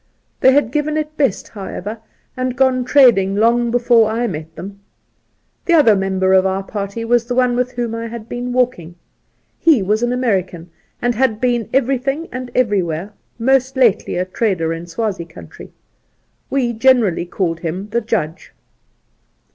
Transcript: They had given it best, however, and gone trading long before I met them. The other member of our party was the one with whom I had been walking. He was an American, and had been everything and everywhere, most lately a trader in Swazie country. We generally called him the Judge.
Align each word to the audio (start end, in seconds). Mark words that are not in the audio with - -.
They 0.39 0.51
had 0.53 0.71
given 0.71 0.97
it 0.97 1.15
best, 1.15 1.49
however, 1.49 1.99
and 2.35 2.55
gone 2.55 2.83
trading 2.85 3.35
long 3.35 3.69
before 3.69 4.09
I 4.09 4.25
met 4.25 4.55
them. 4.55 4.79
The 5.65 5.73
other 5.73 5.95
member 5.95 6.33
of 6.33 6.43
our 6.43 6.63
party 6.63 7.05
was 7.05 7.25
the 7.25 7.35
one 7.35 7.55
with 7.55 7.73
whom 7.73 7.93
I 7.93 8.07
had 8.07 8.27
been 8.27 8.51
walking. 8.51 8.95
He 9.59 9.83
was 9.83 10.01
an 10.01 10.11
American, 10.11 10.71
and 11.03 11.13
had 11.13 11.39
been 11.39 11.69
everything 11.71 12.27
and 12.31 12.49
everywhere, 12.55 13.13
most 13.37 13.75
lately 13.77 14.15
a 14.17 14.25
trader 14.25 14.73
in 14.73 14.87
Swazie 14.87 15.23
country. 15.23 15.71
We 16.49 16.73
generally 16.73 17.27
called 17.27 17.59
him 17.59 17.89
the 17.89 18.01
Judge. 18.01 18.53